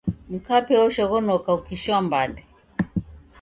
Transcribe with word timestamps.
Mkape 0.31 0.75
oshoghonoka 0.85 1.49
ukishoa 1.57 1.99
mbande. 2.05 2.41